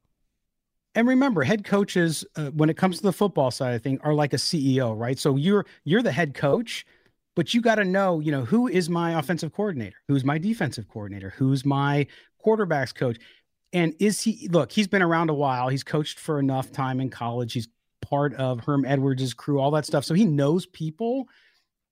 And 0.95 1.09
remember, 1.09 1.43
head 1.43 1.65
coaches, 1.65 2.23
uh, 2.37 2.51
when 2.51 2.69
it 2.69 2.77
comes 2.77 2.99
to 2.99 3.03
the 3.05 3.15
football 3.15 3.51
side 3.51 3.73
of 3.75 3.81
things, 3.83 3.99
are 4.05 4.13
like 4.13 4.35
a 4.35 4.37
CEO, 4.37 4.95
right? 4.95 5.19
So 5.19 5.37
you're 5.37 5.65
you're 5.85 6.03
the 6.03 6.13
head 6.13 6.35
coach, 6.35 6.85
but 7.35 7.55
you 7.55 7.63
got 7.63 7.77
to 7.77 7.85
know, 7.85 8.21
you 8.21 8.31
know, 8.31 8.45
who 8.45 8.69
is 8.69 8.91
my 8.91 9.19
offensive 9.19 9.55
coordinator, 9.55 9.97
who's 10.09 10.23
my 10.23 10.37
defensive 10.37 10.87
coordinator, 10.89 11.31
who's 11.31 11.65
my 11.65 12.07
quarterbacks 12.45 12.95
coach, 12.95 13.17
and 13.73 13.95
is 13.99 14.21
he? 14.21 14.49
Look, 14.51 14.73
he's 14.73 14.89
been 14.89 15.03
around 15.03 15.31
a 15.31 15.35
while. 15.35 15.69
He's 15.69 15.85
coached 15.85 16.19
for 16.19 16.39
enough 16.39 16.73
time 16.73 17.01
in 17.01 17.11
college. 17.11 17.53
He's 17.53 17.69
part 18.01 18.35
of 18.35 18.61
Herm 18.61 18.85
Edwards' 18.85 19.33
crew, 19.33 19.59
all 19.59 19.71
that 19.73 19.87
stuff. 19.87 20.05
So 20.05 20.15
he 20.15 20.25
knows 20.25 20.67
people. 20.67 21.29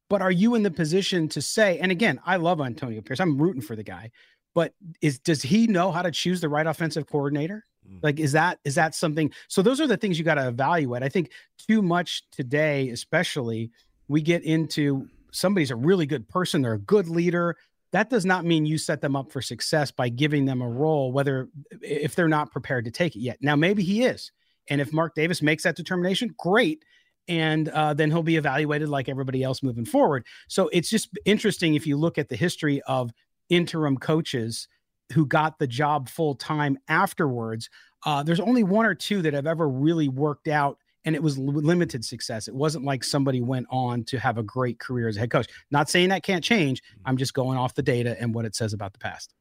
But 0.09 0.23
are 0.23 0.31
you 0.33 0.57
in 0.57 0.65
the 0.65 0.71
position 0.71 1.29
to 1.29 1.41
say? 1.41 1.79
And 1.79 1.93
again, 1.93 2.21
I 2.27 2.37
love 2.37 2.61
Antonio 2.61 3.01
Pierce. 3.01 3.21
I'm 3.21 3.39
rooting 3.39 3.63
for 3.63 3.77
the 3.77 3.85
guy, 3.85 4.11
but 4.55 4.75
is 5.01 5.21
does 5.21 5.41
he 5.41 5.69
know 5.69 5.93
how 5.93 6.03
to 6.03 6.11
choose 6.11 6.41
the 6.41 6.49
right 6.49 6.67
offensive 6.67 7.07
coordinator? 7.07 7.65
Mm. 7.89 8.01
Like, 8.03 8.19
is 8.19 8.33
that 8.33 8.59
is 8.65 8.75
that 8.75 8.95
something? 8.95 9.33
So 9.49 9.63
those 9.63 9.81
are 9.81 9.87
the 9.87 9.97
things 9.97 10.19
you 10.19 10.25
got 10.25 10.35
to 10.35 10.49
evaluate. 10.49 11.05
I 11.05 11.09
think 11.09 11.31
too 11.69 11.81
much 11.81 12.29
today, 12.31 12.91
especially, 12.91 13.71
we 14.09 14.21
get 14.21 14.43
into 14.43 15.09
somebody's 15.31 15.71
a 15.71 15.77
really 15.77 16.07
good 16.07 16.29
person, 16.29 16.63
they're 16.63 16.75
a 16.75 16.79
good 16.79 17.09
leader. 17.09 17.57
That 17.93 18.11
does 18.11 18.25
not 18.25 18.45
mean 18.45 18.67
you 18.67 18.79
set 18.79 19.01
them 19.01 19.17
up 19.17 19.33
for 19.33 19.43
success 19.43 19.91
by 19.91 20.09
giving 20.09 20.45
them 20.45 20.63
a 20.63 20.69
role, 20.69 21.13
whether 21.13 21.49
if 21.83 22.15
they're 22.15 22.29
not 22.29 22.53
prepared 22.53 22.85
to 22.85 22.91
take 22.91 23.17
it 23.17 23.21
yet. 23.21 23.39
Now, 23.41 23.57
maybe 23.57 23.83
he 23.83 24.05
is, 24.05 24.31
and 24.69 24.81
if 24.81 24.93
Mark 24.93 25.15
Davis 25.15 25.43
makes 25.43 25.65
that 25.65 25.77
determination, 25.77 26.35
great. 26.39 26.85
And 27.29 27.69
uh, 27.69 27.95
then 27.95 28.11
he'll 28.11 28.23
be 28.23 28.37
evaluated 28.37 28.89
like 28.89 29.09
everybody 29.09 29.43
else 29.43 29.63
moving 29.63 29.85
forward. 29.85 30.27
So 30.49 30.69
it's 30.73 30.91
just 30.91 31.11
interesting 31.25 31.75
if 31.75 31.87
you 31.87 31.97
look 31.97 32.19
at 32.19 32.29
the 32.29 32.35
history 32.35 32.81
of 32.83 33.13
interim 33.49 33.99
coaches 33.99 34.67
who 35.13 35.27
got 35.27 35.59
the 35.59 35.67
job 35.67 36.09
full 36.09 36.35
time 36.35 36.79
afterwards. 36.89 37.69
Uh, 38.05 38.23
there's 38.23 38.41
only 38.41 38.63
one 38.63 38.87
or 38.87 38.95
two 38.95 39.23
that 39.23 39.35
have 39.35 39.47
ever 39.47 39.69
really 39.69 40.09
worked 40.09 40.49
out, 40.49 40.79
and 41.05 41.15
it 41.15 41.23
was 41.23 41.39
limited 41.39 42.05
success. 42.05 42.49
It 42.49 42.55
wasn't 42.55 42.85
like 42.85 43.05
somebody 43.05 43.41
went 43.41 43.67
on 43.71 44.05
to 44.05 44.19
have 44.19 44.39
a 44.39 44.43
great 44.43 44.79
career 44.79 45.09
as 45.09 45.17
a 45.17 45.21
head 45.21 45.31
coach. 45.31 45.47
Not 45.71 45.89
saying 45.89 46.11
that 46.11 46.23
can't 46.23 46.45
change. 46.45 46.83
I'm 47.05 47.17
just 47.17 47.35
going 47.35 47.57
off 47.57 47.75
the 47.75 47.83
data 47.83 48.17
and 48.21 48.35
what 48.35 48.45
it 48.45 48.55
says 48.55 48.73
about 48.73 48.93
the 48.93 48.99
past. 48.99 49.35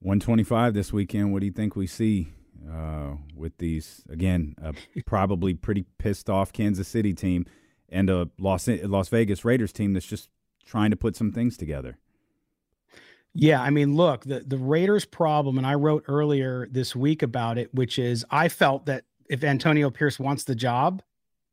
125 0.00 0.74
this 0.74 0.92
weekend. 0.92 1.32
What 1.32 1.40
do 1.40 1.46
you 1.46 1.52
think 1.52 1.76
we 1.76 1.86
see 1.86 2.28
uh, 2.70 3.14
with 3.34 3.56
these? 3.58 4.02
Again, 4.10 4.54
a 4.62 4.74
probably 5.02 5.54
pretty 5.54 5.86
pissed 5.98 6.28
off 6.28 6.52
Kansas 6.52 6.88
City 6.88 7.14
team 7.14 7.46
and 7.88 8.10
a 8.10 8.28
Las 8.38 8.68
Las 8.68 9.08
Vegas 9.08 9.44
Raiders 9.44 9.72
team 9.72 9.94
that's 9.94 10.06
just 10.06 10.28
trying 10.66 10.90
to 10.90 10.96
put 10.96 11.16
some 11.16 11.32
things 11.32 11.56
together. 11.56 11.98
Yeah, 13.32 13.60
I 13.60 13.70
mean, 13.70 13.96
look, 13.96 14.24
the 14.24 14.40
the 14.40 14.58
Raiders' 14.58 15.04
problem, 15.04 15.58
and 15.58 15.66
I 15.66 15.74
wrote 15.74 16.04
earlier 16.06 16.68
this 16.70 16.94
week 16.94 17.22
about 17.22 17.58
it, 17.58 17.74
which 17.74 17.98
is 17.98 18.24
I 18.30 18.48
felt 18.48 18.86
that 18.86 19.04
if 19.28 19.44
Antonio 19.44 19.90
Pierce 19.90 20.18
wants 20.18 20.44
the 20.44 20.54
job, 20.54 21.02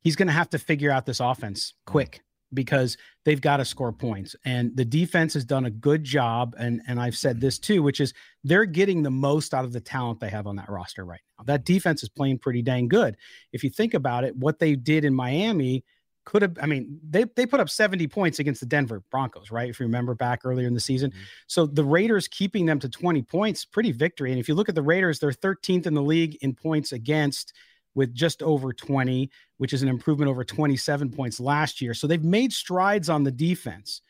he's 0.02 0.16
going 0.16 0.28
to 0.28 0.34
have 0.34 0.50
to 0.52 0.60
figure 0.60 0.92
out 0.92 1.06
this 1.06 1.20
offense 1.20 1.74
quick 1.86 2.22
because 2.54 2.98
they've 3.24 3.42
got 3.42 3.58
to 3.58 3.66
score 3.66 3.94
points. 3.94 4.36
And 4.46 4.76
the 4.76 4.86
defense 4.86 5.34
has 5.36 5.46
done 5.46 5.66
a 5.66 5.72
good 5.72 6.04
job, 6.04 6.56
and 6.58 6.82
and 6.88 7.00
I've 7.00 7.16
said 7.16 7.40
this 7.40 7.60
too, 7.60 7.82
which 7.82 8.02
is 8.02 8.14
they're 8.44 8.66
getting 8.66 9.04
the 9.04 9.12
most 9.12 9.54
out 9.54 9.66
of 9.66 9.74
the 9.74 9.80
talent 9.80 10.20
they 10.20 10.30
have 10.30 10.48
on 10.48 10.58
that 10.58 10.70
roster 10.70 11.06
right 11.06 11.22
now. 11.38 11.46
That 11.46 11.66
defense 11.66 12.04
is 12.04 12.10
playing 12.10 12.40
pretty 12.40 12.62
dang 12.62 12.88
good. 12.88 13.16
If 13.54 13.64
you 13.64 13.70
think 13.70 13.94
about 13.94 14.24
it, 14.24 14.36
what 14.36 14.60
they 14.60 14.76
did 14.76 15.06
in 15.06 15.14
Miami 15.14 15.84
could 16.26 16.42
have, 16.42 16.58
I 16.62 16.66
mean, 16.66 17.00
they 17.08 17.26
they 17.36 17.46
put 17.46 17.60
up 17.60 17.70
70 17.70 18.08
points 18.08 18.40
against 18.40 18.60
the 18.60 18.68
Denver 18.68 19.04
Broncos, 19.12 19.52
right? 19.52 19.70
If 19.70 19.80
you 19.80 19.86
remember 19.86 20.16
back 20.16 20.42
earlier 20.44 20.68
in 20.68 20.74
the 20.74 20.80
season. 20.80 21.14
So 21.48 21.66
the 21.66 21.84
Raiders 21.84 22.28
keeping 22.28 22.66
them 22.66 22.80
to 22.80 22.90
20 22.90 23.22
points, 23.24 23.66
pretty 23.66 23.92
victory. 23.92 24.32
And 24.32 24.40
if 24.40 24.48
you 24.48 24.56
look 24.56 24.70
at 24.70 24.76
the 24.76 24.82
Raiders, 24.82 25.20
they're 25.20 25.32
13th 25.32 25.88
in 25.88 25.94
the 25.94 26.02
league 26.02 26.38
in 26.42 26.54
points 26.54 26.92
against 26.92 27.54
with 27.96 28.14
just 28.14 28.42
over 28.42 28.72
20, 28.72 29.30
which 29.58 29.74
is 29.74 29.84
an 29.84 29.90
improvement 29.90 30.30
over 30.30 30.44
27 30.44 31.12
points 31.12 31.40
last 31.40 31.82
year. 31.82 31.94
So 31.94 32.08
they've 32.08 32.24
made 32.24 32.54
strides 32.54 33.10
on 33.10 33.24
the 33.24 33.32
defense. 33.32 34.02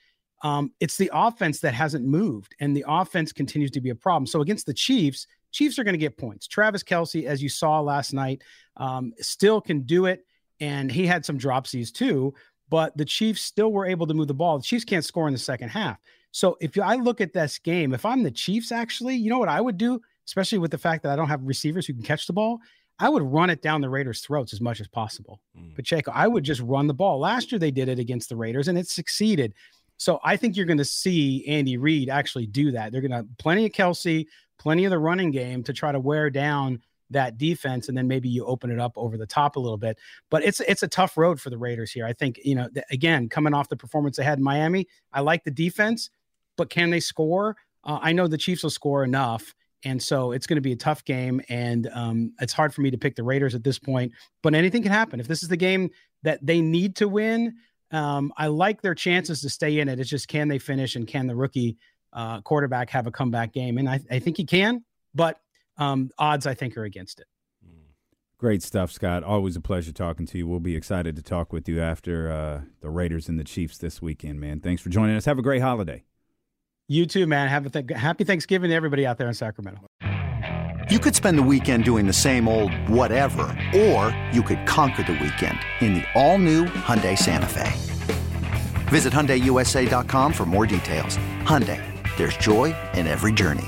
Um, 0.44 0.72
it's 0.80 0.98
the 0.98 1.12
offense 1.14 1.60
that 1.60 1.74
hasn't 1.74 2.06
moved, 2.06 2.56
and 2.60 2.76
the 2.76 2.86
offense 2.88 3.32
continues 3.32 3.72
to 3.72 3.82
be 3.82 3.92
a 3.92 3.96
problem. 3.96 4.26
So 4.26 4.42
against 4.42 4.66
the 4.66 4.74
Chiefs, 4.74 5.28
Chiefs 5.52 5.78
are 5.78 5.84
going 5.84 5.94
to 5.94 6.00
get 6.00 6.18
points. 6.18 6.48
Travis 6.48 6.84
Kelce, 6.84 7.26
as 7.26 7.44
you 7.44 7.50
saw 7.50 7.80
last 7.80 8.14
night, 8.14 8.42
um, 8.78 9.14
still 9.20 9.62
can 9.62 9.82
do 9.82 10.06
it, 10.06 10.26
and 10.62 10.90
he 10.90 11.06
had 11.06 11.26
some 11.26 11.38
dropsies 11.38 11.92
too. 11.92 12.34
But 12.70 12.96
the 12.96 13.04
Chiefs 13.04 13.42
still 13.42 13.74
were 13.74 13.86
able 13.86 14.08
to 14.08 14.14
move 14.14 14.30
the 14.30 14.34
ball. 14.34 14.58
The 14.58 14.64
Chiefs 14.64 14.86
can't 14.86 15.04
score 15.04 15.28
in 15.28 15.34
the 15.34 15.40
second 15.40 15.70
half. 15.70 15.98
So 16.32 16.58
if 16.62 16.80
I 16.80 16.96
look 16.96 17.20
at 17.20 17.34
this 17.34 17.60
game, 17.60 17.94
if 17.94 18.06
I'm 18.06 18.24
the 18.24 18.32
Chiefs, 18.32 18.72
actually, 18.72 19.16
you 19.16 19.30
know 19.30 19.40
what 19.40 19.50
I 19.50 19.60
would 19.60 19.78
do, 19.78 20.00
especially 20.26 20.60
with 20.60 20.72
the 20.72 20.78
fact 20.78 21.04
that 21.04 21.12
I 21.12 21.18
don't 21.18 21.28
have 21.28 21.44
receivers 21.44 21.86
who 21.86 21.94
can 21.94 22.04
catch 22.04 22.28
the 22.28 22.34
ball. 22.34 22.60
I 23.00 23.10
would 23.10 23.24
run 23.24 23.50
it 23.50 23.62
down 23.62 23.82
the 23.82 23.90
Raiders' 23.90 24.22
throats 24.22 24.54
as 24.54 24.62
much 24.62 24.80
as 24.80 24.88
possible. 24.88 25.42
Mm. 25.58 25.76
Pacheco, 25.76 26.12
I 26.14 26.28
would 26.28 26.46
just 26.46 26.62
run 26.62 26.88
the 26.88 26.94
ball. 26.94 27.20
Last 27.20 27.52
year 27.52 27.60
they 27.60 27.72
did 27.72 27.90
it 27.90 28.00
against 28.00 28.30
the 28.30 28.38
Raiders 28.38 28.70
and 28.70 28.78
it 28.78 28.88
succeeded. 28.88 29.54
So 29.98 30.20
I 30.24 30.38
think 30.38 30.56
you're 30.56 30.66
going 30.66 30.78
to 30.78 30.86
see 30.86 31.46
Andy 31.48 31.78
Reid 31.78 32.10
actually 32.10 32.46
do 32.46 32.72
that. 32.72 32.92
They're 32.92 33.02
going 33.02 33.12
to 33.12 33.28
plenty 33.38 33.66
of 33.66 33.72
Kelce, 33.72 34.26
plenty 34.60 34.86
of 34.86 34.92
the 34.92 35.00
running 35.00 35.32
game 35.32 35.64
to 35.64 35.74
try 35.74 35.92
to 35.92 36.00
wear 36.00 36.30
down 36.30 36.82
that 37.12 37.38
defense, 37.38 37.90
and 37.90 37.98
then 37.98 38.08
maybe 38.08 38.30
you 38.30 38.46
open 38.46 38.72
it 38.72 38.80
up 38.80 38.94
over 38.98 39.18
the 39.18 39.26
top 39.26 39.56
a 39.56 39.60
little 39.60 39.78
bit. 39.78 39.98
But 40.30 40.44
it's 40.44 40.60
it's 40.62 40.84
a 40.84 40.88
tough 40.88 41.18
road 41.18 41.40
for 41.40 41.50
the 41.50 41.58
Raiders 41.58 41.92
here. 41.92 42.06
I 42.06 42.14
think 42.14 42.40
you 42.44 42.56
know 42.56 42.68
th- 42.70 42.86
again 42.92 43.30
coming 43.30 43.54
off 43.54 43.70
the 43.70 43.76
performance 43.76 44.18
they 44.18 44.24
had 44.24 44.38
in 44.38 44.44
Miami, 44.44 44.88
I 45.14 45.22
like 45.22 45.44
the 45.44 45.52
defense, 45.52 46.10
but 46.58 46.70
can 46.70 46.90
they 46.90 47.00
score? 47.00 47.56
Uh, 47.84 48.00
I 48.02 48.12
know 48.12 48.28
the 48.28 48.38
Chiefs 48.38 48.64
will 48.64 48.70
score 48.70 49.04
enough. 49.04 49.54
And 49.84 50.02
so 50.02 50.32
it's 50.32 50.46
going 50.46 50.58
to 50.58 50.62
be 50.62 50.74
a 50.74 50.76
tough 50.76 51.04
game. 51.06 51.42
And 51.50 51.90
um, 51.94 52.34
it's 52.40 52.54
hard 52.54 52.72
for 52.74 52.82
me 52.82 52.92
to 52.92 52.98
pick 52.98 53.16
the 53.16 53.24
Raiders 53.24 53.56
at 53.56 53.64
this 53.64 53.80
point, 53.80 54.12
but 54.44 54.54
anything 54.54 54.84
can 54.84 54.92
happen. 54.92 55.20
If 55.20 55.28
this 55.28 55.42
is 55.42 55.50
the 55.50 55.58
game 55.58 55.90
that 56.22 56.40
they 56.46 56.62
need 56.62 56.96
to 56.98 57.08
win, 57.08 57.56
Um, 57.92 58.32
I 58.38 58.48
like 58.48 58.82
their 58.82 58.96
chances 58.96 59.42
to 59.42 59.50
stay 59.50 59.80
in 59.80 59.90
it. 59.90 60.00
It's 60.00 60.10
just 60.10 60.28
can 60.28 60.48
they 60.48 60.60
finish 60.60 60.96
and 60.96 61.06
can 61.06 61.28
the 61.28 61.36
rookie 61.36 61.78
uh, 62.14 62.40
quarterback 62.42 62.90
have 62.92 63.08
a 63.08 63.12
comeback 63.12 63.52
game? 63.52 63.78
And 63.80 63.90
I, 63.90 64.00
I 64.10 64.20
think 64.20 64.38
he 64.38 64.46
can, 64.46 64.86
but 65.14 65.42
um, 65.78 66.10
odds 66.18 66.46
I 66.46 66.54
think 66.54 66.78
are 66.78 66.84
against 66.84 67.20
it. 67.20 67.28
Great 68.42 68.64
stuff, 68.64 68.92
Scott. 68.92 69.24
Always 69.24 69.56
a 69.56 69.62
pleasure 69.62 69.92
talking 69.92 70.26
to 70.26 70.38
you. 70.40 70.48
We'll 70.48 70.60
be 70.60 70.76
excited 70.76 71.16
to 71.16 71.22
talk 71.22 71.54
with 71.54 71.70
you 71.70 71.80
after 71.80 72.32
uh, 72.32 72.62
the 72.80 72.90
Raiders 72.90 73.30
and 73.30 73.40
the 73.40 73.44
Chiefs 73.44 73.78
this 73.78 74.02
weekend, 74.02 74.40
man. 74.40 74.60
Thanks 74.60 74.82
for 74.82 74.90
joining 74.90 75.16
us. 75.16 75.26
Have 75.26 75.38
a 75.38 75.44
great 75.44 75.62
holiday. 75.62 76.06
You 76.88 77.06
too, 77.06 77.28
man. 77.28 77.50
Have 77.50 77.68
a 77.68 77.70
th- 77.70 77.92
happy 77.96 78.24
Thanksgiving 78.24 78.72
to 78.72 78.76
everybody 78.76 79.06
out 79.06 79.20
there 79.20 79.28
in 79.28 79.36
Sacramento. 79.36 79.82
You 80.90 80.98
could 80.98 81.14
spend 81.14 81.38
the 81.38 81.44
weekend 81.44 81.86
doing 81.86 82.08
the 82.08 82.14
same 82.14 82.48
old 82.48 82.74
whatever, 82.90 83.44
or 83.76 84.18
you 84.34 84.42
could 84.42 84.66
conquer 84.66 85.04
the 85.04 85.14
weekend 85.14 85.60
in 85.80 85.94
the 85.94 86.04
all-new 86.16 86.66
Hyundai 86.66 87.16
Santa 87.16 87.46
Fe. 87.46 87.72
Visit 88.90 89.14
HyundaiUSA.com 89.14 90.34
for 90.34 90.46
more 90.48 90.66
details. 90.66 91.18
Hyundai, 91.44 91.80
there's 92.18 92.36
joy 92.38 92.76
in 92.96 93.06
every 93.06 93.32
journey. 93.32 93.68